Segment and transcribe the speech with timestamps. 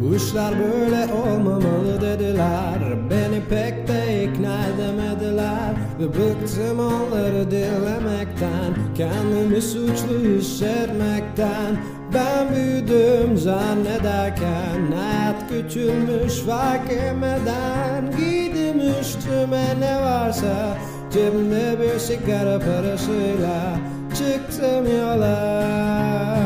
[0.00, 2.78] Bu işler böyle olmamalı dediler.
[3.10, 5.74] Beni pek de ikna edemediler.
[6.00, 11.76] Ve bıktım onları dinlemekten Kendimi suçlu hissetmekten.
[12.14, 18.10] Ben büyüdüm zannederken Hayat küçülmüş fark etmeden.
[18.18, 20.78] Giydim üstüme ne varsa
[21.12, 23.76] Cebimde bir sigara parasıyla.
[24.14, 26.43] Çıktım yola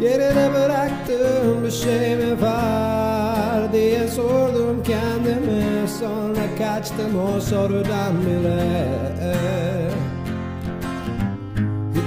[0.00, 5.86] Geride bıraktığım bir şey mi var diye sordum kendime.
[6.00, 9.77] Sonra kaçtım o sorudan bile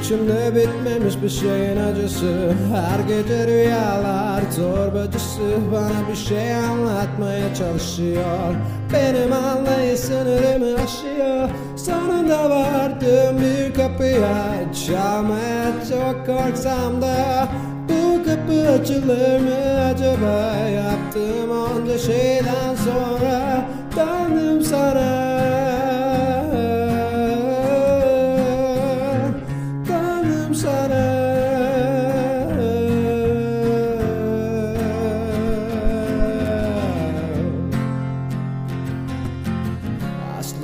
[0.01, 2.53] İçimde bitmemiş bir şeyin acısı.
[2.73, 5.41] Her gece rüyalar torbacısı.
[5.71, 8.55] Bana bir şey anlatmaya çalışıyor.
[8.93, 11.49] Benim anlayış sınırımı aşıyor.
[11.77, 14.53] Sonunda vardım bir kapıya.
[14.87, 17.47] Çalmaya çok korksam da
[17.89, 20.55] Bu kapı açılır mı acaba?
[20.69, 23.10] Yaptığım onca şeyden sonra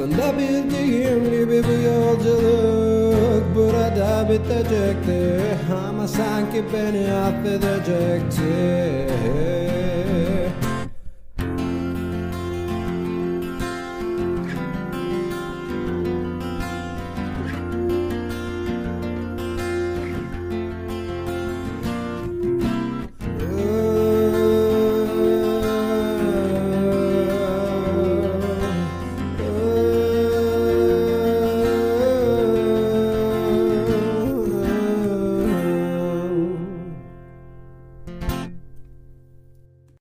[0.07, 5.41] Aslında bildiğim gibi bu yolculuk burada bitecekti.
[5.89, 8.43] Ama sanki beni affedecekti